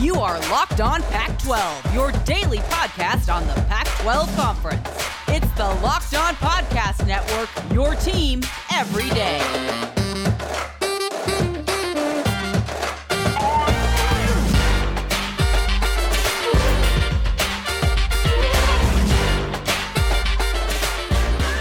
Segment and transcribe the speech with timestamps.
[0.00, 4.88] You are Locked On Pac 12, your daily podcast on the Pac 12 Conference.
[5.28, 8.40] It's the Locked On Podcast Network, your team
[8.72, 9.40] every day.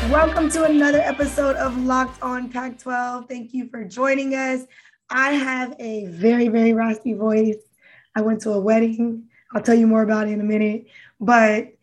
[0.10, 3.28] Welcome to another episode of Locked On Pac 12.
[3.28, 4.62] Thank you for joining us.
[5.10, 7.69] I have a very, very raspy voice.
[8.16, 9.30] I went to a wedding.
[9.54, 10.88] I'll tell you more about it in a minute.
[11.20, 11.74] But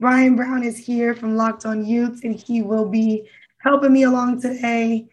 [0.00, 3.28] Brian Brown is here from Locked On Utes, and he will be
[3.58, 5.08] helping me along today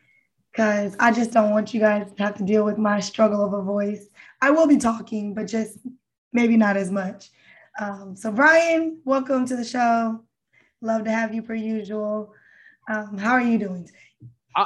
[0.51, 3.53] because I just don't want you guys to have to deal with my struggle of
[3.53, 4.07] a voice.
[4.41, 5.77] I will be talking, but just
[6.33, 7.29] maybe not as much.
[7.79, 10.23] Um, so, Brian, welcome to the show.
[10.81, 12.33] Love to have you per usual.
[12.89, 13.97] Um, how are you doing today?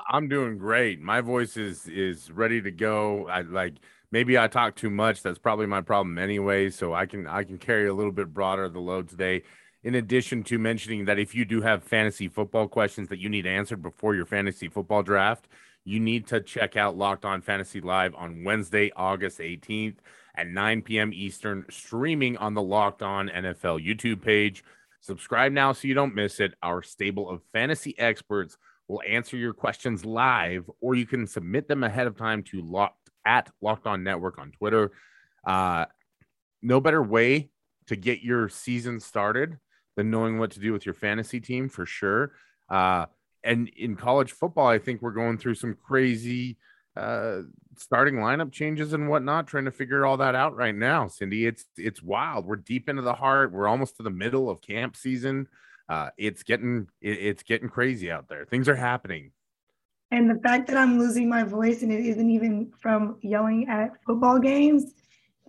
[0.10, 1.02] I'm doing great.
[1.02, 3.28] My voice is is ready to go.
[3.28, 3.76] I like
[4.14, 5.24] maybe I talk too much.
[5.24, 6.70] That's probably my problem anyway.
[6.70, 9.42] So I can I can carry a little bit broader the load today.
[9.84, 13.46] In addition to mentioning that if you do have fantasy football questions that you need
[13.46, 15.50] answered before your fantasy football draft,
[15.84, 19.98] you need to check out Locked On Fantasy Live on Wednesday, August 18th
[20.36, 21.12] at 9 p.m.
[21.14, 24.64] Eastern, streaming on the Locked On NFL YouTube page.
[25.02, 26.54] Subscribe now so you don't miss it.
[26.64, 31.84] Our stable of fantasy experts will answer your questions live, or you can submit them
[31.84, 34.92] ahead of time to locked at Locked On Network on Twitter.
[35.46, 35.86] Uh,
[36.62, 37.50] no better way
[37.88, 39.58] to get your season started
[39.96, 42.34] than knowing what to do with your fantasy team for sure.
[42.70, 43.06] Uh,
[43.44, 46.58] and in college football, I think we're going through some crazy
[46.96, 47.42] uh,
[47.78, 51.08] starting lineup changes and whatnot, trying to figure all that out right now.
[51.08, 52.46] Cindy, it's it's wild.
[52.46, 53.52] We're deep into the heart.
[53.52, 55.48] We're almost to the middle of camp season
[55.90, 58.46] uh, it's getting it, it's getting crazy out there.
[58.46, 59.32] Things are happening.
[60.14, 63.94] And the fact that I'm losing my voice and it isn't even from yelling at
[64.06, 64.94] football games,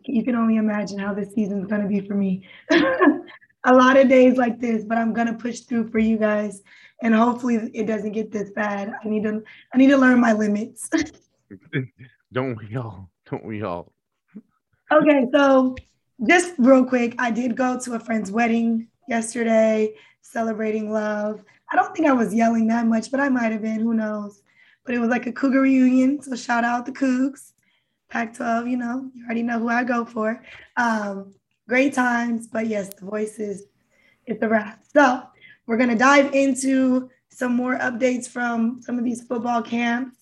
[0.07, 2.49] you can only imagine how this season's going to be for me.
[2.71, 6.63] a lot of days like this, but I'm going to push through for you guys
[7.03, 8.91] and hopefully it doesn't get this bad.
[9.05, 9.43] I need to
[9.75, 10.89] I need to learn my limits.
[12.33, 13.11] don't we all?
[13.31, 13.93] Don't we all?
[14.91, 15.77] Okay, so
[16.27, 21.45] just real quick, I did go to a friend's wedding yesterday celebrating love.
[21.71, 24.43] I don't think I was yelling that much, but I might have been, who knows.
[24.85, 26.23] But it was like a Cougar reunion.
[26.23, 27.53] So shout out the Cougs.
[28.11, 30.41] Pac 12, you know, you already know who I go for.
[30.77, 31.35] Um,
[31.69, 33.65] great times, but yes, the voices,
[34.27, 34.85] it's a wrap.
[34.95, 35.23] So
[35.67, 40.17] we're gonna dive into some more updates from some of these football camps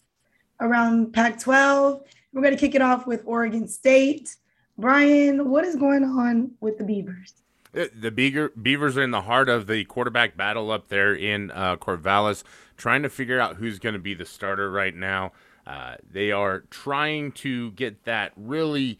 [0.60, 2.02] around Pac 12.
[2.32, 4.36] We're gonna kick it off with Oregon State.
[4.78, 7.34] Brian, what is going on with the Beavers?
[7.76, 11.50] Uh, the Beaver, Beavers are in the heart of the quarterback battle up there in
[11.50, 12.42] uh, Corvallis,
[12.82, 15.30] trying to figure out who's going to be the starter right now.
[15.64, 18.98] Uh, they are trying to get that really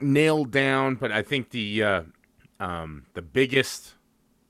[0.00, 2.02] nailed down, but I think the uh,
[2.58, 3.96] um, the biggest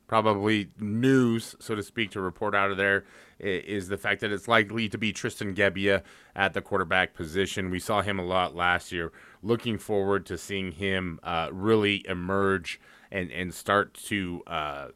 [0.06, 3.04] probably news, so to speak, to report out of there
[3.40, 6.04] is the fact that it's likely to be Tristan Gebbia
[6.36, 7.68] at the quarterback position.
[7.68, 9.10] We saw him a lot last year.
[9.42, 12.80] Looking forward to seeing him uh, really emerge
[13.10, 14.88] and and start to uh,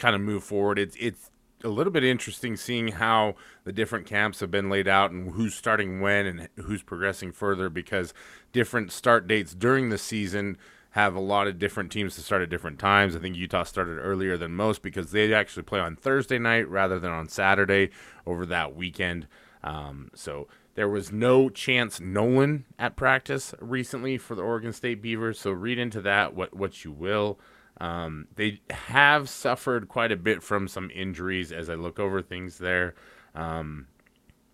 [0.00, 0.80] kind of move forward.
[0.80, 1.30] It's it's
[1.64, 5.54] a little bit interesting seeing how the different camps have been laid out and who's
[5.54, 8.12] starting when and who's progressing further because
[8.52, 10.56] different start dates during the season
[10.90, 13.16] have a lot of different teams to start at different times.
[13.16, 17.00] I think Utah started earlier than most because they actually play on Thursday night rather
[17.00, 17.90] than on Saturday
[18.26, 19.26] over that weekend.
[19.64, 20.46] Um, so
[20.76, 25.78] there was no Chance Nolan at practice recently for the Oregon State Beavers, so read
[25.78, 27.40] into that what what you will.
[27.80, 32.58] Um, they have suffered quite a bit from some injuries as I look over things
[32.58, 32.94] there.
[33.34, 33.88] Um,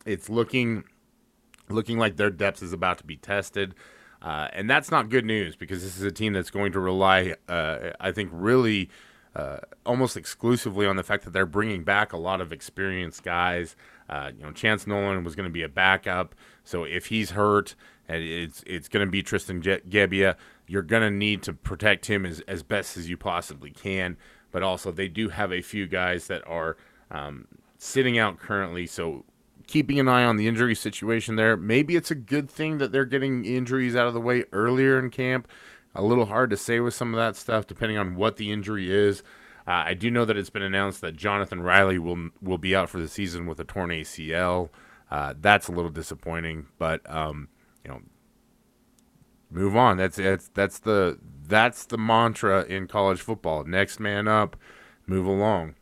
[0.07, 0.85] it's looking
[1.69, 3.75] looking like their depth is about to be tested.
[4.23, 7.35] Uh, and that's not good news because this is a team that's going to rely,
[7.49, 8.91] uh, I think, really
[9.35, 13.77] uh, almost exclusively on the fact that they're bringing back a lot of experienced guys.
[14.09, 17.77] Uh, you know, Chance Nolan was going to be a backup, so if he's hurt,
[18.09, 20.37] and it's it's going to be Tristan Gebbia.
[20.71, 24.17] You're going to need to protect him as as best as you possibly can.
[24.53, 26.77] But also, they do have a few guys that are
[27.11, 29.25] um, sitting out currently, so
[29.67, 31.57] keeping an eye on the injury situation there.
[31.57, 35.11] Maybe it's a good thing that they're getting injuries out of the way earlier in
[35.11, 35.49] camp.
[35.93, 38.93] A little hard to say with some of that stuff, depending on what the injury
[38.93, 39.25] is.
[39.67, 42.91] Uh, I do know that it's been announced that Jonathan Riley will will be out
[42.91, 44.69] for the season with a torn ACL.
[45.11, 47.49] Uh, that's a little disappointing, but um,
[47.85, 48.01] you know,
[49.51, 49.97] move on.
[49.97, 53.65] That's that's that's the that's the mantra in college football.
[53.65, 54.57] Next man up,
[55.07, 55.75] move along.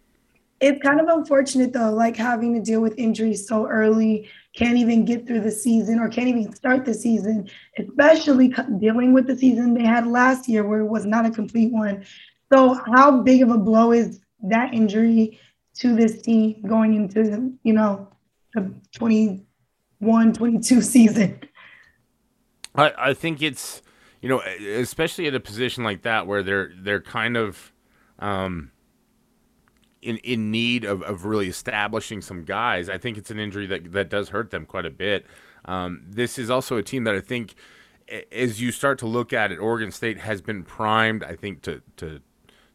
[0.60, 5.04] It's kind of unfortunate though, like having to deal with injuries so early, can't even
[5.04, 7.48] get through the season or can't even start the season,
[7.78, 11.72] especially dealing with the season they had last year where it was not a complete
[11.72, 12.04] one.
[12.52, 15.38] So, how big of a blow is that injury
[15.76, 18.08] to this team going into, you know,
[18.54, 21.40] the 21 22 season?
[22.74, 23.82] I, I think it's,
[24.20, 27.72] you know, especially at a position like that where they're they're kind of
[28.18, 28.72] um,
[30.02, 32.88] in in need of, of really establishing some guys.
[32.88, 35.26] I think it's an injury that that does hurt them quite a bit.
[35.64, 37.54] Um, this is also a team that I think,
[38.32, 41.22] as you start to look at it, Oregon State has been primed.
[41.24, 42.20] I think to to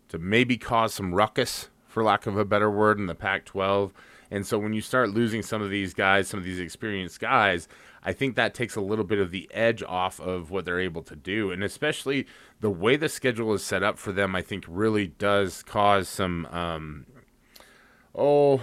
[0.09, 3.91] to maybe cause some ruckus, for lack of a better word, in the Pac-12.
[4.29, 7.67] And so when you start losing some of these guys, some of these experienced guys,
[8.03, 11.03] I think that takes a little bit of the edge off of what they're able
[11.03, 11.51] to do.
[11.51, 12.27] And especially
[12.59, 16.45] the way the schedule is set up for them, I think really does cause some
[16.47, 17.05] um,
[18.13, 18.61] oh,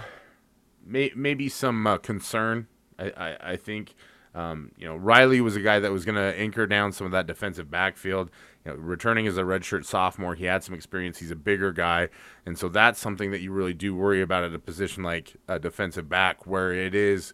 [0.85, 2.67] may, maybe some uh, concern.
[2.97, 3.95] I, I, I think.
[4.33, 7.11] Um, you know, Riley was a guy that was going to anchor down some of
[7.11, 8.31] that defensive backfield.
[8.63, 11.17] You know, returning as a redshirt sophomore, he had some experience.
[11.17, 12.07] He's a bigger guy,
[12.45, 15.59] and so that's something that you really do worry about at a position like a
[15.59, 17.33] defensive back, where it is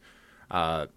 [0.49, 0.87] uh,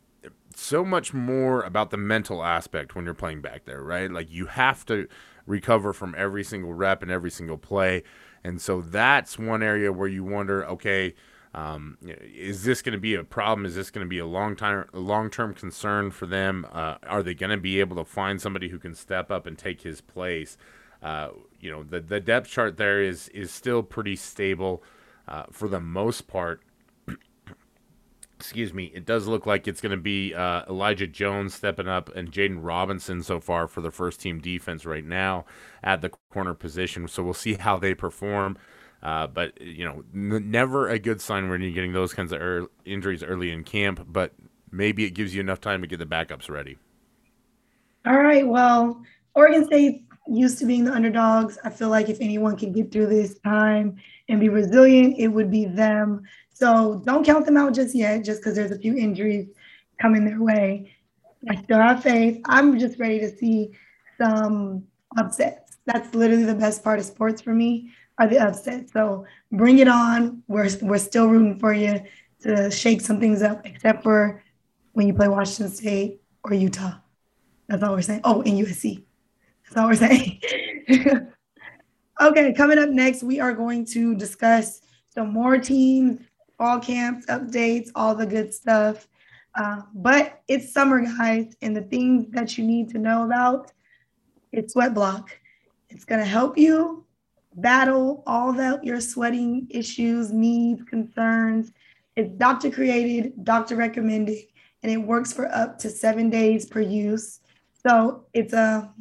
[0.61, 4.11] so much more about the mental aspect when you're playing back there, right?
[4.11, 5.09] Like you have to
[5.47, 8.03] recover from every single rep and every single play.
[8.45, 11.15] And so that's one area where you wonder, okay,
[11.53, 13.67] um, is this going to be a problem?
[13.67, 16.67] Is this going to be a long time, long term concern for them?
[16.71, 19.59] Uh, are they going to be able to find somebody who can step up and
[19.59, 20.57] take his place?
[21.03, 24.83] Uh, you know, the the depth chart there is is still pretty stable
[25.27, 26.63] uh, for the most part
[28.41, 32.09] excuse me, it does look like it's going to be uh, Elijah Jones stepping up
[32.17, 35.45] and Jaden Robinson so far for the first team defense right now
[35.85, 37.07] at the corner position.
[37.07, 38.57] So we'll see how they perform.
[39.03, 42.41] Uh, but you know, n- never a good sign when you're getting those kinds of
[42.41, 44.07] er- injuries early in camp.
[44.09, 44.33] But
[44.71, 46.79] maybe it gives you enough time to get the backups ready.
[48.07, 48.49] All right.
[48.49, 49.03] Well,
[49.35, 51.59] Oregon State used to being the underdogs.
[51.63, 53.97] I feel like if anyone can get through this time
[54.31, 56.23] and be resilient, it would be them.
[56.61, 59.49] So don't count them out just yet, just because there's a few injuries
[59.99, 60.95] coming their way.
[61.49, 62.43] I still have faith.
[62.45, 63.71] I'm just ready to see
[64.19, 64.85] some
[65.17, 65.79] upsets.
[65.87, 68.93] That's literally the best part of sports for me are the upsets.
[68.93, 70.43] So bring it on.
[70.49, 72.03] We're we're still rooting for you
[72.43, 74.43] to shake some things up, except for
[74.93, 76.93] when you play Washington State or Utah.
[77.69, 78.21] That's all we're saying.
[78.25, 79.03] Oh, and USC.
[79.65, 80.43] That's all we're saying.
[82.21, 84.83] okay, coming up next, we are going to discuss
[85.15, 86.21] some more teams
[86.61, 89.09] fall camps, updates, all the good stuff.
[89.55, 93.73] Uh, but it's summer, guys, and the things that you need to know about
[94.53, 95.31] it's Sweat Block.
[95.89, 97.07] It's going to help you
[97.55, 101.73] battle all that your sweating issues, needs, concerns.
[102.15, 104.39] It's doctor created, doctor recommended,
[104.83, 107.41] and it works for up to seven days per use.
[107.87, 108.93] So it's a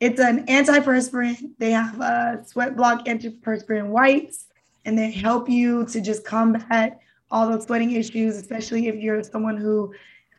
[0.00, 1.52] it's an antiperspirant.
[1.58, 4.49] They have a Sweat Block antiperspirant wipes
[4.84, 7.00] and they help you to just combat
[7.30, 9.92] all those sweating issues, especially if you're someone who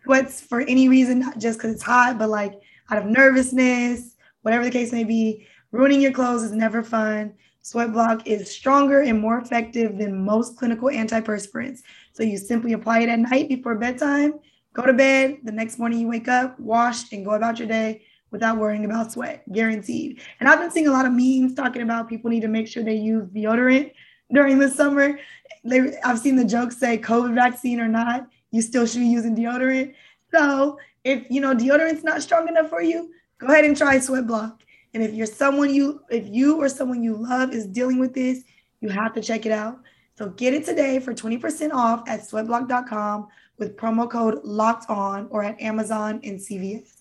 [0.03, 2.59] sweats for any reason, not just because it's hot, but like
[2.89, 5.47] out of nervousness, whatever the case may be.
[5.71, 7.33] Ruining your clothes is never fun.
[7.61, 11.81] Sweat Block is stronger and more effective than most clinical antiperspirants.
[12.11, 14.33] So you simply apply it at night before bedtime,
[14.73, 15.37] go to bed.
[15.43, 19.11] The next morning you wake up, wash, and go about your day without worrying about
[19.11, 20.21] sweat, guaranteed.
[20.39, 22.83] And I've been seeing a lot of memes talking about people need to make sure
[22.83, 23.91] they use deodorant
[24.33, 25.19] during the summer.
[25.63, 29.35] They, I've seen the jokes say COVID vaccine or not, you still should be using
[29.35, 29.93] deodorant.
[30.33, 34.27] So if you know deodorant's not strong enough for you, go ahead and try Sweat
[34.27, 34.61] Block.
[34.93, 38.43] And if you're someone you, if you or someone you love is dealing with this,
[38.81, 39.79] you have to check it out.
[40.17, 45.43] So get it today for 20% off at sweatblock.com with promo code locked on or
[45.43, 47.00] at Amazon and CVS.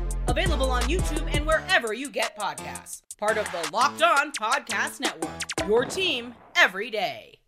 [0.27, 3.01] Available on YouTube and wherever you get podcasts.
[3.17, 5.67] Part of the Locked On Podcast Network.
[5.67, 7.39] Your team every day.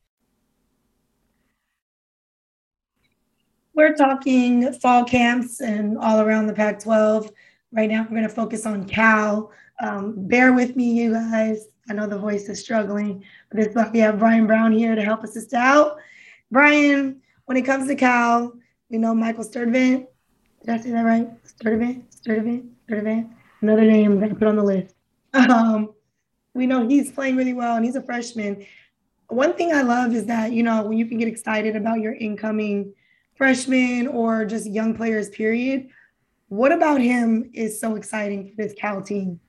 [3.75, 7.32] We're talking fall camps and all around the Pac 12.
[7.72, 9.51] Right now, we're going to focus on Cal.
[9.80, 11.70] Um, bear with me, you guys.
[11.89, 15.24] I know the voice is struggling, but is we have Brian Brown here to help
[15.24, 15.98] assist out.
[16.51, 18.53] Brian, when it comes to Cal,
[18.89, 20.06] you know Michael Sturdivant.
[20.63, 21.27] Did I say that right?
[21.44, 23.30] Sturdivant, Sturdivant, Sturdivant.
[23.62, 24.96] Another name I'm gonna put on the list.
[25.34, 25.94] Um,
[26.53, 28.65] we know he's playing really well, and he's a freshman.
[29.27, 32.13] One thing I love is that you know when you can get excited about your
[32.13, 32.94] incoming
[33.36, 35.30] freshmen or just young players.
[35.30, 35.89] Period.
[36.50, 39.39] What about him is so exciting for this Cal team?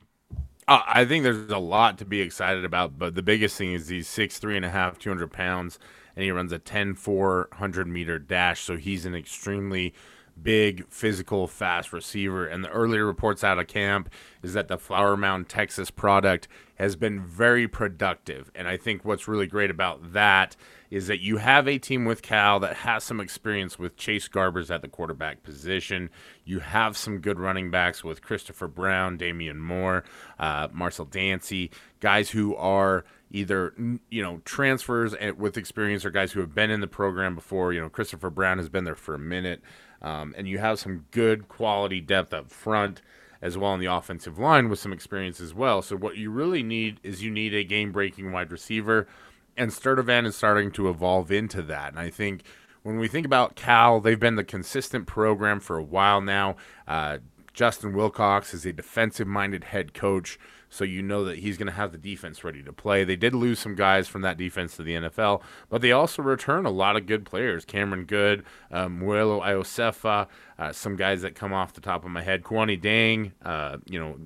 [0.67, 3.89] Uh, I think there's a lot to be excited about, but the biggest thing is
[3.89, 5.79] he's six three and a half, two hundred pounds,
[6.17, 8.63] and he runs a 10 400 meter dash.
[8.63, 9.93] So he's an extremely
[10.43, 12.47] big, physical, fast receiver.
[12.47, 14.11] And the earlier reports out of camp
[14.43, 18.51] is that the Flower Mound, Texas product has been very productive.
[18.55, 20.57] And I think what's really great about that
[20.91, 24.73] is that you have a team with Cal that has some experience with Chase Garbers
[24.73, 26.11] at the quarterback position.
[26.45, 30.05] You have some good running backs with Christopher Brown, Damien Moore,
[30.39, 33.75] uh, Marcel Dancy, guys who are either
[34.11, 37.73] you know transfers with experience or guys who have been in the program before.
[37.73, 39.63] You know, Christopher Brown has been there for a minute,
[40.05, 43.03] um, and you have some good quality depth up front
[43.43, 45.83] as well on the offensive line with some experience as well.
[45.83, 49.09] So what you really need is you need a game-breaking wide receiver
[49.57, 51.91] and Sturdivant is starting to evolve into that.
[51.91, 52.43] And I think
[52.83, 56.57] when we think about Cal, they've been the consistent program for a while now.
[56.87, 57.19] Uh,
[57.53, 60.39] Justin Wilcox is a defensive minded head coach,
[60.75, 63.05] so you know that he's going to have the defense ready to play.
[63.05, 66.67] They did lose some guys from that defense to the NFL, but they also return
[66.67, 67.65] a lot of good players.
[67.65, 70.27] Cameron Goode, uh, Muelo Iosefa,
[70.59, 72.43] uh, some guys that come off the top of my head.
[72.43, 74.19] Kuony Deng, uh, you know,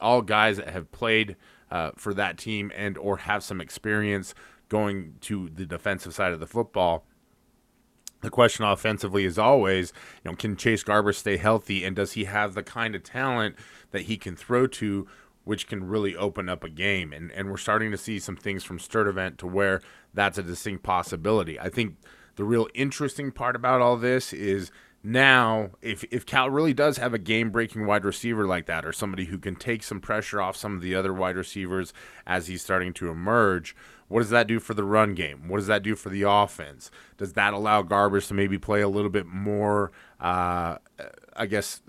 [0.00, 1.36] all guys that have played
[1.70, 4.34] uh, for that team and or have some experience
[4.70, 7.04] going to the defensive side of the football.
[8.22, 9.92] The question offensively is always,
[10.24, 13.56] you know, can Chase Garber stay healthy and does he have the kind of talent
[13.90, 15.06] that he can throw to
[15.44, 17.12] which can really open up a game?
[17.12, 19.80] And and we're starting to see some things from Sturdivant to where
[20.14, 21.58] that's a distinct possibility.
[21.58, 21.96] I think
[22.36, 24.70] the real interesting part about all this is
[25.02, 28.92] now if if Cal really does have a game breaking wide receiver like that or
[28.92, 31.92] somebody who can take some pressure off some of the other wide receivers
[32.26, 33.74] as he's starting to emerge
[34.10, 35.46] what does that do for the run game?
[35.46, 36.90] What does that do for the offense?
[37.16, 40.78] Does that allow Garbers to maybe play a little bit more, uh,
[41.36, 41.80] I guess,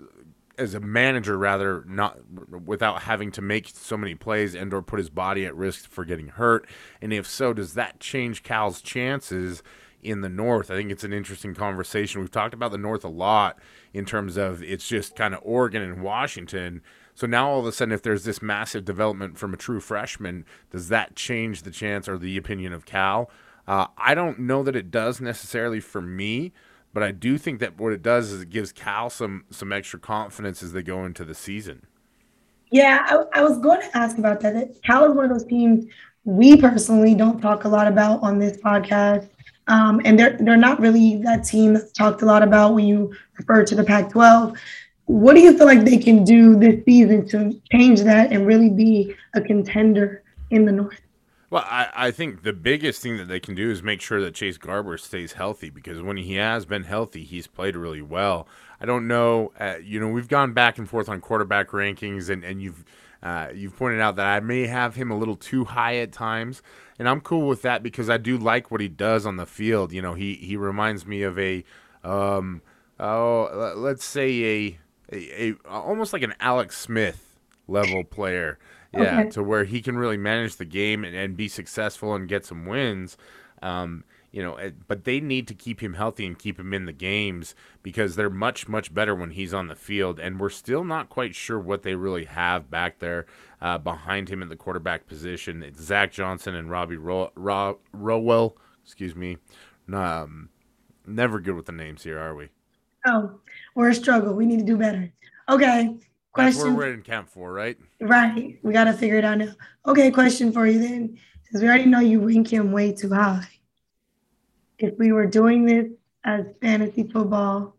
[0.58, 2.18] as a manager rather, not
[2.64, 6.04] without having to make so many plays and or put his body at risk for
[6.04, 6.66] getting hurt?
[7.00, 9.62] And if so, does that change Cal's chances
[10.02, 10.70] in the North?
[10.70, 12.20] I think it's an interesting conversation.
[12.20, 13.58] We've talked about the North a lot
[13.92, 16.82] in terms of it's just kind of Oregon and Washington
[17.14, 20.44] so now all of a sudden, if there's this massive development from a true freshman,
[20.70, 23.30] does that change the chance or the opinion of Cal?
[23.66, 26.52] Uh, I don't know that it does necessarily for me,
[26.92, 29.98] but I do think that what it does is it gives Cal some some extra
[29.98, 31.86] confidence as they go into the season.
[32.70, 34.82] Yeah, I, I was going to ask about that.
[34.82, 35.86] Cal is one of those teams
[36.24, 39.28] we personally don't talk a lot about on this podcast.
[39.68, 43.14] Um, and they're they're not really that team that's talked a lot about when you
[43.36, 44.56] refer to the Pac-12.
[45.04, 48.70] What do you feel like they can do this season to change that and really
[48.70, 51.00] be a contender in the North?
[51.52, 54.34] Well, I, I think the biggest thing that they can do is make sure that
[54.34, 58.48] Chase Garber stays healthy because when he has been healthy, he's played really well.
[58.80, 62.42] I don't know, uh, you know, we've gone back and forth on quarterback rankings, and,
[62.42, 62.86] and you've
[63.22, 66.62] uh, you've pointed out that I may have him a little too high at times,
[66.98, 69.92] and I'm cool with that because I do like what he does on the field.
[69.92, 71.64] You know, he he reminds me of a,
[72.02, 72.62] um,
[72.98, 74.78] oh, let's say a
[75.12, 78.58] a, a almost like an Alex Smith level player.
[78.92, 79.30] Yeah, okay.
[79.30, 82.66] to where he can really manage the game and, and be successful and get some
[82.66, 83.16] wins.
[83.62, 84.58] Um, you know,
[84.88, 88.30] but they need to keep him healthy and keep him in the games because they're
[88.30, 90.18] much, much better when he's on the field.
[90.18, 93.26] And we're still not quite sure what they really have back there
[93.60, 95.62] uh, behind him in the quarterback position.
[95.62, 98.56] It's Zach Johnson and Robbie Ro- Ro- Rowell.
[98.84, 99.36] Excuse me.
[99.92, 100.48] Um,
[101.06, 102.48] never good with the names here, are we?
[103.06, 103.38] Oh,
[103.74, 104.32] we're a struggle.
[104.34, 105.12] We need to do better.
[105.48, 105.94] Okay.
[106.32, 106.64] Question.
[106.64, 107.76] That's we're in camp for, right?
[108.00, 108.58] Right.
[108.62, 109.52] We got to figure it out now.
[109.86, 110.10] Okay.
[110.10, 111.18] Question for you then.
[111.44, 113.46] Because we already know you rank him way too high.
[114.78, 115.86] If we were doing this
[116.24, 117.76] as fantasy football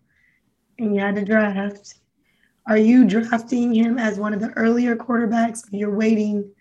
[0.78, 1.96] and you had to draft,
[2.68, 5.66] are you drafting him as one of the earlier quarterbacks?
[5.74, 6.52] Or you're waiting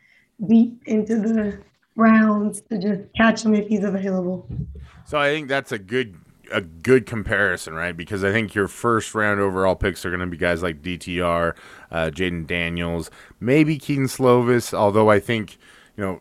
[0.48, 1.58] deep into the
[1.94, 4.48] rounds to just catch him if he's available?
[5.04, 6.16] So I think that's a good
[6.52, 7.96] a good comparison, right?
[7.96, 11.54] Because I think your first round overall picks are going to be guys like DTR,
[11.90, 14.74] uh, Jayden Daniels, maybe Kedon Slovis.
[14.74, 15.58] Although I think
[15.96, 16.20] you know,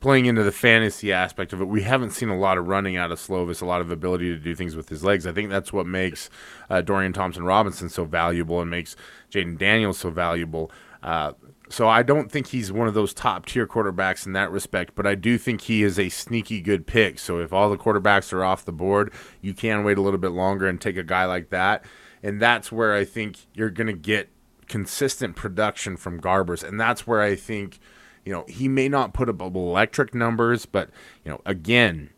[0.00, 3.10] playing into the fantasy aspect of it, we haven't seen a lot of running out
[3.10, 5.26] of Slovis, a lot of ability to do things with his legs.
[5.26, 6.30] I think that's what makes
[6.70, 8.96] uh, Dorian Thompson Robinson so valuable and makes
[9.30, 10.70] Jayden Daniels so valuable.
[11.02, 11.32] Uh,
[11.68, 15.06] so I don't think he's one of those top tier quarterbacks in that respect, but
[15.06, 17.18] I do think he is a sneaky good pick.
[17.18, 20.30] So if all the quarterbacks are off the board, you can wait a little bit
[20.30, 21.84] longer and take a guy like that.
[22.22, 24.30] And that's where I think you're going to get
[24.68, 26.62] consistent production from Garbers.
[26.62, 27.78] And that's where I think,
[28.24, 30.90] you know, he may not put up electric numbers, but,
[31.24, 32.10] you know, again,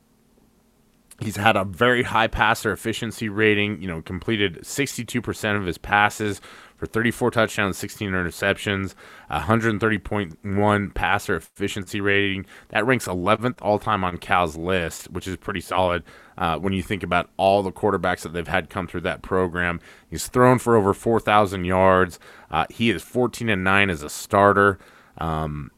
[1.20, 6.40] He's had a very high passer efficiency rating, you know, completed 62% of his passes
[6.78, 8.94] for 34 touchdowns, 16 interceptions,
[9.30, 12.46] 130.1 passer efficiency rating.
[12.68, 16.04] That ranks 11th all time on Cal's list, which is pretty solid
[16.38, 19.80] uh, when you think about all the quarterbacks that they've had come through that program.
[20.08, 22.20] He's thrown for over 4,000 yards.
[22.50, 24.78] Uh, he is 14 and 9 as a starter.
[25.18, 25.72] Um,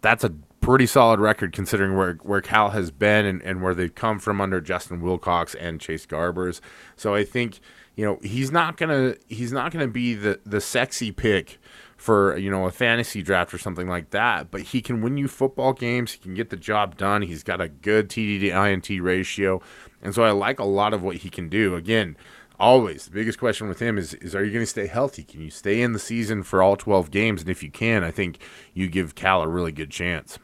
[0.00, 0.32] that's a
[0.68, 4.38] pretty solid record considering where, where Cal has been and, and where they've come from
[4.38, 6.60] under Justin Wilcox and Chase Garbers.
[6.94, 7.60] So I think
[7.96, 11.58] you know he's not gonna he's not gonna be the the sexy pick
[11.96, 14.50] for you know a fantasy draft or something like that.
[14.50, 16.12] But he can win you football games.
[16.12, 17.22] He can get the job done.
[17.22, 19.62] He's got a good TD to INT ratio,
[20.02, 21.76] and so I like a lot of what he can do.
[21.76, 22.14] Again,
[22.60, 25.24] always the biggest question with him is is are you going to stay healthy?
[25.24, 27.40] Can you stay in the season for all 12 games?
[27.40, 28.38] And if you can, I think
[28.74, 30.38] you give Cal a really good chance.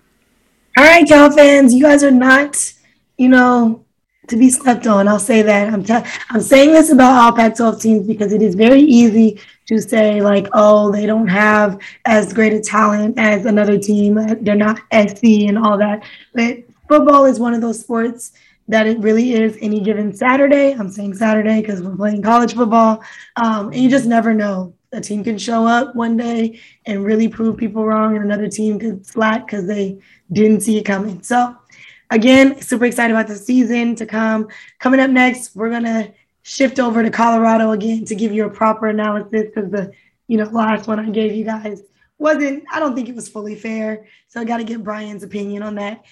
[0.76, 2.56] All right, Cal fans, you guys are not,
[3.16, 3.84] you know,
[4.26, 5.06] to be slept on.
[5.06, 5.72] I'll say that.
[5.72, 9.80] I'm t- I'm saying this about all Pac-12 teams because it is very easy to
[9.80, 14.14] say like, oh, they don't have as great a talent as another team.
[14.42, 16.02] They're not SC and all that.
[16.34, 18.32] But football is one of those sports
[18.66, 20.72] that it really is any given Saturday.
[20.72, 23.00] I'm saying Saturday because we're playing college football,
[23.36, 24.74] um, and you just never know.
[24.94, 28.78] A team can show up one day and really prove people wrong, and another team
[28.78, 29.98] could slack because they
[30.32, 31.22] didn't see it coming.
[31.22, 31.56] So
[32.10, 34.48] again, super excited about the season to come.
[34.78, 38.88] Coming up next, we're gonna shift over to Colorado again to give you a proper
[38.88, 39.92] analysis because the
[40.28, 41.82] you know last one I gave you guys
[42.18, 42.64] wasn't.
[42.72, 44.06] I don't think it was fully fair.
[44.28, 46.04] So I got to get Brian's opinion on that.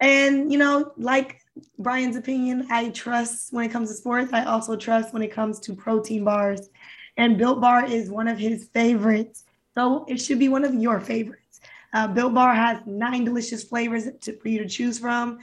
[0.00, 1.40] And you know, like
[1.78, 4.32] Brian's opinion, I trust when it comes to sports.
[4.32, 6.68] I also trust when it comes to protein bars.
[7.16, 9.44] And Built Bar is one of his favorites.
[9.74, 11.60] So it should be one of your favorites.
[11.92, 15.38] Uh, Built Bar has nine delicious flavors to, for you to choose from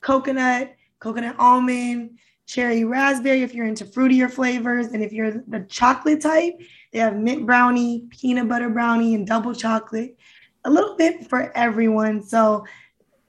[0.00, 4.88] coconut, coconut almond, cherry raspberry if you're into fruitier flavors.
[4.88, 6.60] And if you're the chocolate type,
[6.92, 10.16] they have mint brownie, peanut butter brownie, and double chocolate.
[10.64, 12.22] A little bit for everyone.
[12.22, 12.64] So,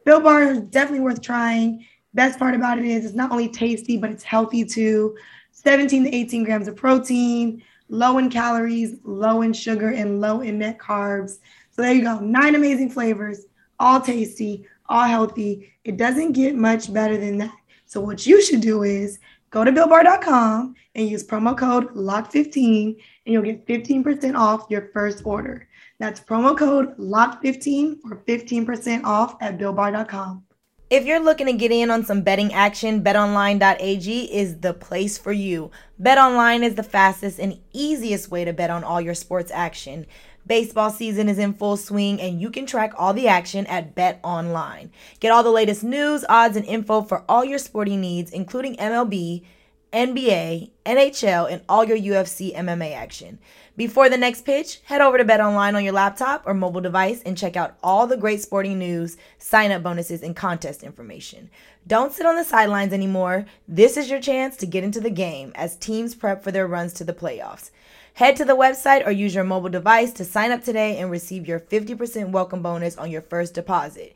[0.05, 1.85] Built Bar is definitely worth trying.
[2.13, 5.15] Best part about it is it's not only tasty, but it's healthy too.
[5.51, 10.59] 17 to 18 grams of protein, low in calories, low in sugar, and low in
[10.59, 11.39] net carbs.
[11.71, 12.19] So there you go.
[12.19, 13.45] Nine amazing flavors,
[13.79, 15.73] all tasty, all healthy.
[15.83, 17.55] It doesn't get much better than that.
[17.85, 23.33] So what you should do is go to builtbar.com and use promo code LOCK15 and
[23.33, 25.67] you'll get 15% off your first order.
[25.99, 30.43] That's promo code LOCK15 for 15% off at builtbar.com.
[30.89, 35.31] If you're looking to get in on some betting action, betonline.ag is the place for
[35.31, 35.69] you.
[36.01, 40.07] BetOnline is the fastest and easiest way to bet on all your sports action.
[40.47, 44.89] Baseball season is in full swing and you can track all the action at BetOnline.
[45.19, 49.45] Get all the latest news, odds, and info for all your sporting needs, including MLB,
[49.93, 53.37] NBA, NHL, and all your UFC MMA action.
[53.79, 57.21] Before the next pitch, head over to Bet Online on your laptop or mobile device
[57.25, 61.49] and check out all the great sporting news, sign up bonuses, and contest information.
[61.87, 63.45] Don't sit on the sidelines anymore.
[63.69, 66.91] This is your chance to get into the game as teams prep for their runs
[66.95, 67.71] to the playoffs.
[68.15, 71.47] Head to the website or use your mobile device to sign up today and receive
[71.47, 74.13] your 50% welcome bonus on your first deposit.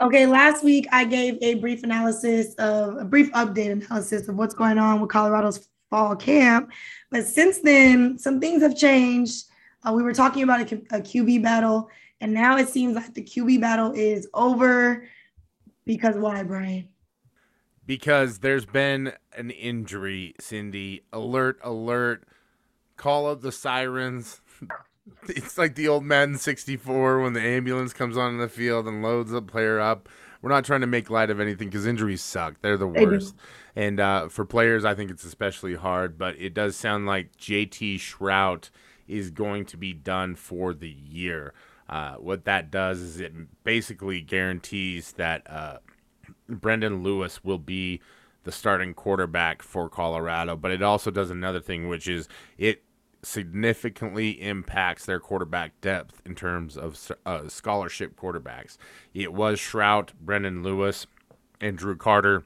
[0.00, 4.54] Okay, last week I gave a brief analysis of a brief update analysis of what's
[4.54, 6.70] going on with Colorado's fall camp.
[7.10, 9.44] But since then, some things have changed.
[9.86, 11.88] Uh, we were talking about a, a QB battle,
[12.20, 15.06] and now it seems like the QB battle is over.
[15.84, 16.88] Because why, Brian?
[17.86, 21.02] Because there's been an injury, Cindy.
[21.12, 22.28] Alert, alert
[22.98, 24.42] call up the sirens.
[25.28, 29.30] it's like the old Madden 64 when the ambulance comes on the field and loads
[29.30, 30.10] the player up.
[30.40, 32.60] We're not trying to make light of anything because injuries suck.
[32.60, 33.34] They're the worst.
[33.74, 36.16] And uh, for players, I think it's especially hard.
[36.16, 38.70] But it does sound like JT Shrout
[39.06, 41.54] is going to be done for the year.
[41.88, 43.32] Uh, what that does is it
[43.64, 45.78] basically guarantees that uh,
[46.48, 48.00] Brendan Lewis will be
[48.44, 50.56] the starting quarterback for Colorado.
[50.56, 52.82] But it also does another thing, which is it
[53.22, 58.76] significantly impacts their quarterback depth in terms of uh, scholarship quarterbacks.
[59.12, 61.06] It was Shrout, Brendan Lewis,
[61.60, 62.44] and Drew Carter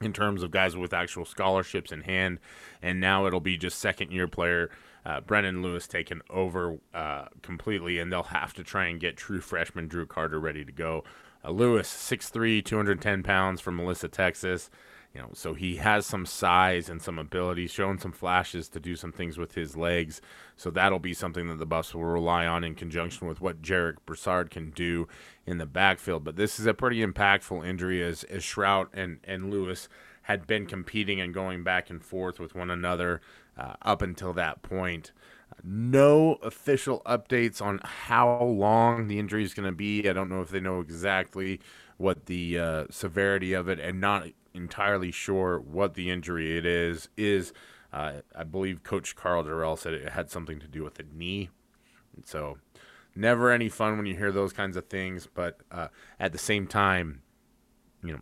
[0.00, 2.38] in terms of guys with actual scholarships in hand,
[2.80, 4.70] and now it'll be just second year player
[5.04, 9.40] uh, Brendan Lewis taken over uh, completely, and they'll have to try and get true
[9.40, 11.04] freshman Drew Carter ready to go.
[11.44, 14.70] Uh, Lewis, 6'3", 210 pounds from Melissa, Texas.
[15.14, 18.94] You know, so he has some size and some ability, showing some flashes to do
[18.94, 20.20] some things with his legs.
[20.56, 23.96] So that'll be something that the Buffs will rely on in conjunction with what Jarek
[24.06, 25.08] Broussard can do
[25.46, 26.22] in the backfield.
[26.22, 29.88] But this is a pretty impactful injury as, as Shrout and, and Lewis
[30.22, 33.20] had been competing and going back and forth with one another
[33.58, 35.10] uh, up until that point.
[35.64, 40.08] No official updates on how long the injury is going to be.
[40.08, 41.60] I don't know if they know exactly
[41.96, 47.08] what the uh, severity of it, and not entirely sure what the injury it is.
[47.16, 47.52] Is
[47.92, 51.50] uh, I believe Coach Karl Dorrell said it had something to do with the knee.
[52.24, 52.58] So,
[53.14, 55.26] never any fun when you hear those kinds of things.
[55.32, 57.22] But uh, at the same time,
[58.04, 58.20] you know,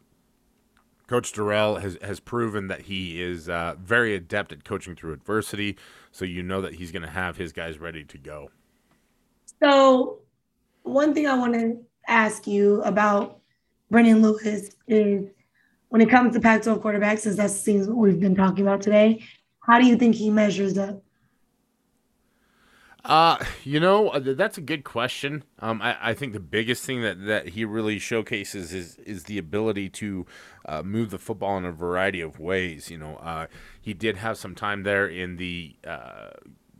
[1.06, 5.76] Coach Dorrell has, has proven that he is uh, very adept at coaching through adversity.
[6.12, 8.50] So you know that he's going to have his guys ready to go.
[9.60, 10.20] So,
[10.82, 13.40] one thing I want to ask you about
[13.90, 15.30] Brendan Lewis is
[15.88, 18.82] when it comes to Pac 12 quarterbacks, since that seems what we've been talking about
[18.82, 19.24] today,
[19.60, 21.02] how do you think he measures up?
[23.04, 25.44] Uh, you know, uh, that's a good question.
[25.60, 29.38] Um, I, I think the biggest thing that, that he really showcases is is the
[29.38, 30.26] ability to
[30.66, 32.90] uh, move the football in a variety of ways.
[32.90, 33.46] You know, uh,
[33.80, 36.30] he did have some time there in the uh,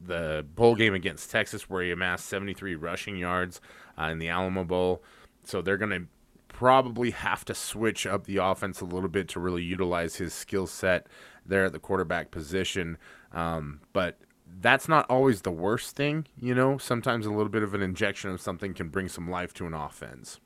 [0.04, 3.60] the bowl game against Texas where he amassed 73 rushing yards
[3.98, 5.02] uh, in the Alamo Bowl.
[5.44, 6.06] So they're going to
[6.48, 10.66] probably have to switch up the offense a little bit to really utilize his skill
[10.66, 11.06] set
[11.46, 12.98] there at the quarterback position.
[13.32, 14.18] Um, but
[14.60, 16.78] that's not always the worst thing, you know.
[16.78, 19.74] Sometimes a little bit of an injection of something can bring some life to an
[19.74, 20.40] offense.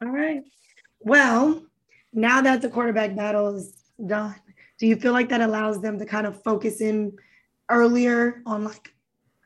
[0.00, 0.42] All right.
[1.00, 1.62] Well,
[2.12, 3.74] now that the quarterback battle is
[4.06, 4.36] done,
[4.78, 7.12] do you feel like that allows them to kind of focus in
[7.68, 8.94] earlier on like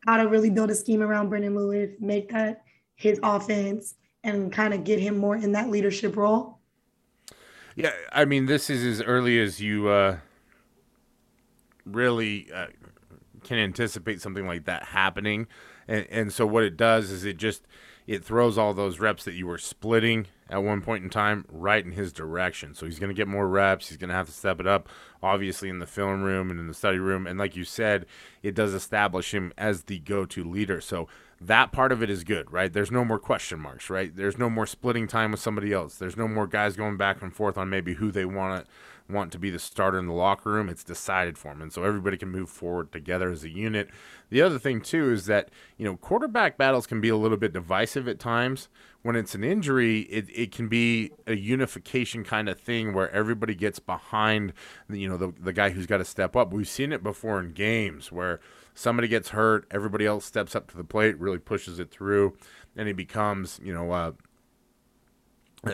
[0.06, 2.62] how to really build a scheme around Brendan Lewis, make that
[2.96, 6.58] his offense, and kind of get him more in that leadership role?
[7.74, 10.18] Yeah, I mean, this is as early as you uh,
[11.84, 12.66] really uh,
[13.42, 15.46] can anticipate something like that happening.
[15.88, 17.62] And, and so what it does is it just
[18.06, 21.84] it throws all those reps that you were splitting at one point in time right
[21.84, 22.74] in his direction.
[22.74, 23.88] So he's going to get more reps.
[23.88, 24.88] He's going to have to step it up,
[25.22, 27.26] obviously, in the film room and in the study room.
[27.26, 28.04] And like you said,
[28.42, 30.82] it does establish him as the go to leader.
[30.82, 31.08] So
[31.40, 32.70] that part of it is good, right?
[32.70, 34.14] There's no more question marks, right?
[34.14, 35.96] There's no more splitting time with somebody else.
[35.96, 38.70] There's no more guys going back and forth on maybe who they want to
[39.08, 41.62] want to be the starter in the locker room, it's decided for them.
[41.62, 43.90] And so everybody can move forward together as a unit.
[44.30, 47.52] The other thing, too, is that, you know, quarterback battles can be a little bit
[47.52, 48.68] divisive at times.
[49.02, 53.54] When it's an injury, it, it can be a unification kind of thing where everybody
[53.54, 54.52] gets behind,
[54.88, 56.52] you know, the, the guy who's got to step up.
[56.52, 58.38] We've seen it before in games where
[58.74, 62.36] somebody gets hurt, everybody else steps up to the plate, really pushes it through,
[62.76, 64.12] and it becomes, you know, uh,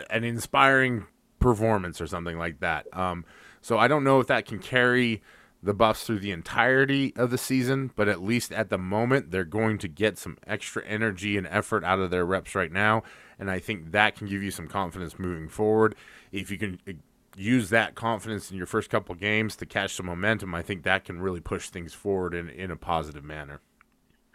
[0.09, 1.07] an inspiring
[1.39, 2.87] performance or something like that.
[2.97, 3.25] Um,
[3.61, 5.23] so I don't know if that can carry
[5.63, 9.45] the Buffs through the entirety of the season, but at least at the moment, they're
[9.45, 13.03] going to get some extra energy and effort out of their reps right now.
[13.39, 15.95] And I think that can give you some confidence moving forward.
[16.31, 16.93] If you can uh,
[17.37, 21.05] use that confidence in your first couple games to catch some momentum, I think that
[21.05, 23.61] can really push things forward in, in a positive manner.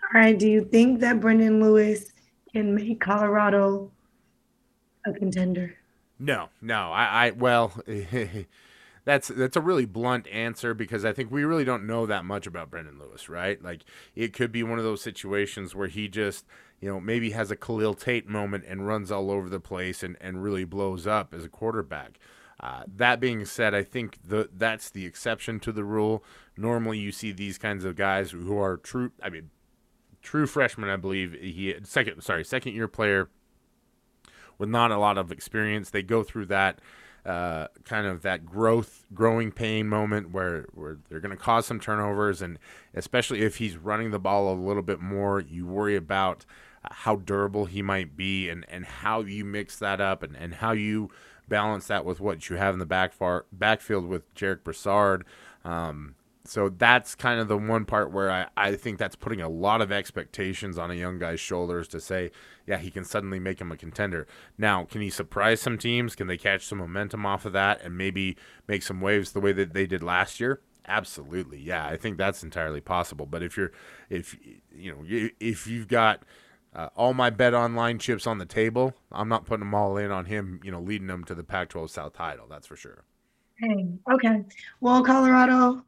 [0.03, 0.37] All right.
[0.37, 2.11] Do you think that Brendan Lewis
[2.51, 3.91] can make Colorado
[5.05, 5.73] a contender?
[6.19, 6.91] No, no.
[6.91, 7.73] I, I well,
[9.05, 12.47] that's that's a really blunt answer because I think we really don't know that much
[12.47, 13.61] about Brendan Lewis, right?
[13.61, 13.83] Like
[14.15, 16.45] it could be one of those situations where he just,
[16.79, 20.15] you know, maybe has a Khalil Tate moment and runs all over the place and,
[20.21, 22.17] and really blows up as a quarterback.
[22.59, 26.23] Uh, that being said, I think the that's the exception to the rule.
[26.55, 29.11] Normally, you see these kinds of guys who are true.
[29.21, 29.49] I mean,
[30.21, 32.21] true freshman, I believe he second.
[32.21, 33.29] Sorry, second year player
[34.57, 35.89] with not a lot of experience.
[35.89, 36.79] They go through that
[37.25, 41.79] uh, kind of that growth, growing pain moment where, where they're going to cause some
[41.79, 42.41] turnovers.
[42.41, 42.59] And
[42.93, 46.45] especially if he's running the ball a little bit more, you worry about
[46.83, 50.71] how durable he might be and, and how you mix that up and, and how
[50.71, 51.09] you
[51.47, 55.25] balance that with what you have in the back far, backfield with Jarek Broussard.
[55.63, 59.47] Um, so that's kind of the one part where I, I think that's putting a
[59.47, 62.31] lot of expectations on a young guy's shoulders to say,
[62.67, 64.27] yeah, he can suddenly make him a contender.
[64.57, 66.15] Now, can he surprise some teams?
[66.15, 68.35] Can they catch some momentum off of that and maybe
[68.67, 70.59] make some waves the way that they did last year?
[70.85, 71.87] Absolutely, yeah.
[71.87, 73.25] I think that's entirely possible.
[73.25, 73.71] But if you're,
[74.09, 74.37] if
[74.75, 76.23] you know, if you've got
[76.75, 80.11] uh, all my bet online chips on the table, I'm not putting them all in
[80.11, 80.59] on him.
[80.61, 82.47] You know, leading them to the Pac-12 South title.
[82.49, 83.05] That's for sure.
[83.55, 84.43] Hey, okay.
[84.81, 85.85] Well, Colorado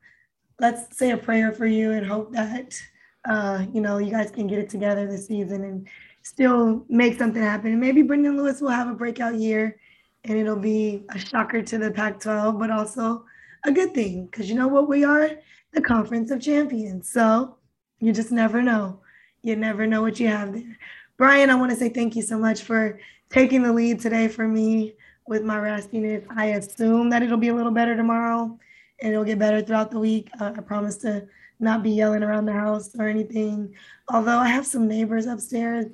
[0.59, 2.79] let's say a prayer for you and hope that
[3.27, 5.87] uh, you know you guys can get it together this season and
[6.21, 7.71] still make something happen.
[7.71, 9.79] And maybe Brendan Lewis will have a breakout year
[10.23, 13.25] and it'll be a shocker to the Pac 12, but also
[13.63, 14.89] a good thing because you know what?
[14.89, 15.29] We are
[15.73, 17.09] the Conference of Champions.
[17.09, 17.57] So
[17.99, 19.01] you just never know.
[19.43, 20.77] You never know what you have there.
[21.17, 24.47] Brian, I want to say thank you so much for taking the lead today for
[24.47, 24.95] me
[25.27, 26.25] with my raspiness.
[26.35, 28.57] I assume that it'll be a little better tomorrow
[29.01, 30.29] and it'll get better throughout the week.
[30.39, 31.27] Uh, I promise to
[31.59, 33.73] not be yelling around the house or anything.
[34.09, 35.87] Although I have some neighbors upstairs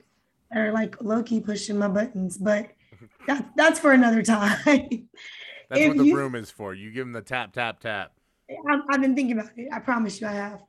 [0.51, 2.71] that are like low key pushing my buttons, but
[3.27, 4.57] that's that's for another time.
[4.65, 6.73] that's if what the you, broom is for.
[6.73, 8.13] You give them the tap, tap, tap.
[8.69, 9.69] I've, I've been thinking about it.
[9.71, 10.61] I promise you, I have.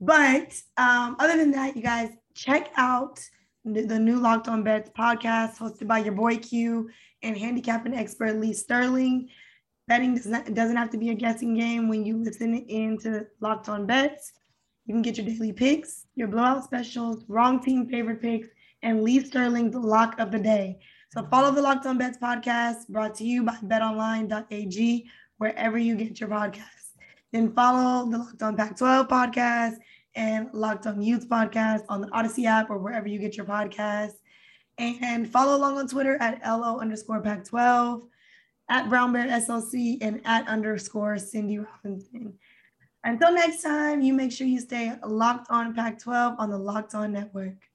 [0.00, 3.20] But um, other than that, you guys check out
[3.64, 6.88] the new Locked On Bets podcast hosted by your boy Q
[7.22, 9.28] and handicapping expert Lee Sterling.
[9.88, 13.70] Betting does not, doesn't have to be a guessing game when you listen into Locked
[13.70, 14.34] On Bets.
[14.84, 18.48] You can get your daily picks, your blowout specials, wrong team favorite picks,
[18.82, 20.78] and Lee Sterling's lock of the day.
[21.10, 26.20] So follow the Locked On Bets podcast brought to you by betonline.ag, wherever you get
[26.20, 26.92] your podcasts.
[27.32, 29.76] Then follow the Locked On Pac 12 podcast
[30.14, 34.16] and Locked On Utes podcast on the Odyssey app or wherever you get your podcasts.
[34.76, 38.02] And follow along on Twitter at LO underscore Pac 12
[38.68, 42.34] at Brown Bear SLC and at underscore Cindy Robinson.
[43.04, 46.94] Until next time, you make sure you stay locked on Pac 12 on the Locked
[46.94, 47.67] On Network.